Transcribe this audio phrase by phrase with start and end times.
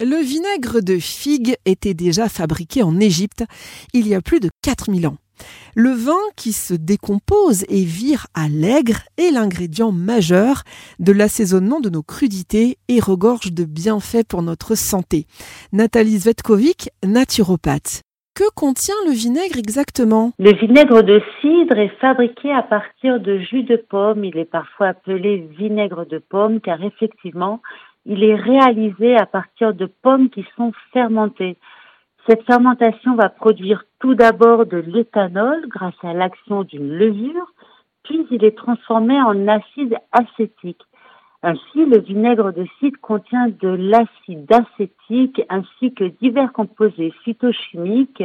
[0.00, 3.42] Le vinaigre de figue était déjà fabriqué en Égypte
[3.92, 5.16] il y a plus de 4000 ans.
[5.74, 10.62] Le vin qui se décompose et vire à l'aigre est l'ingrédient majeur
[11.00, 15.26] de l'assaisonnement de nos crudités et regorge de bienfaits pour notre santé.
[15.72, 18.02] Nathalie Zvetkovic, naturopathe.
[18.36, 20.30] Que contient le vinaigre exactement?
[20.38, 24.24] Le vinaigre de cidre est fabriqué à partir de jus de pomme.
[24.24, 27.60] Il est parfois appelé vinaigre de pomme car effectivement,
[28.04, 31.56] il est réalisé à partir de pommes qui sont fermentées.
[32.26, 37.52] Cette fermentation va produire tout d'abord de l'éthanol grâce à l'action d'une levure,
[38.04, 40.82] puis il est transformé en acide acétique.
[41.42, 48.24] Ainsi, le vinaigre de cidre contient de l'acide acétique ainsi que divers composés phytochimiques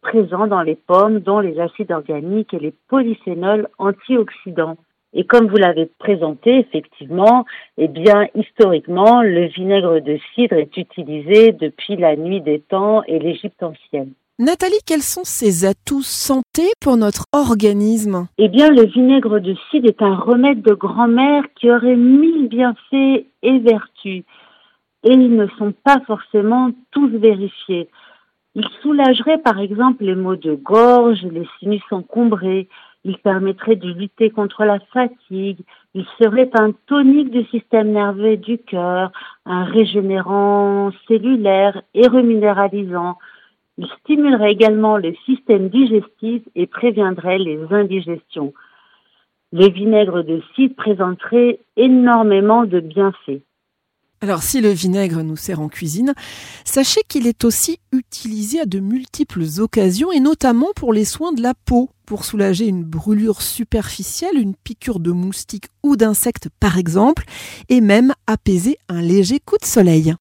[0.00, 4.76] présents dans les pommes, dont les acides organiques et les polyphénols antioxydants.
[5.14, 7.44] Et comme vous l'avez présenté, effectivement,
[7.78, 13.20] eh bien, historiquement, le vinaigre de cidre est utilisé depuis la nuit des temps et
[13.20, 14.12] l'Égypte ancienne.
[14.40, 18.26] Nathalie, quels sont ses atouts santé pour notre organisme?
[18.38, 23.26] Eh bien, le vinaigre de cidre est un remède de grand-mère qui aurait mille bienfaits
[23.42, 24.24] et vertus.
[25.04, 27.88] Et ils ne sont pas forcément tous vérifiés.
[28.56, 32.68] Il soulagerait par exemple les maux de gorge, les sinus encombrés,
[33.04, 35.60] il permettrait de lutter contre la fatigue,
[35.94, 39.12] il serait un tonique du système nerveux du cœur,
[39.44, 43.18] un régénérant cellulaire et reminéralisant.
[43.76, 48.54] Il stimulerait également le système digestif et préviendrait les indigestions.
[49.52, 53.42] Le vinaigre de cidre présenterait énormément de bienfaits.
[54.24, 56.14] Alors si le vinaigre nous sert en cuisine,
[56.64, 61.42] sachez qu'il est aussi utilisé à de multiples occasions et notamment pour les soins de
[61.42, 67.26] la peau, pour soulager une brûlure superficielle, une piqûre de moustique ou d'insecte par exemple,
[67.68, 70.14] et même apaiser un léger coup de soleil.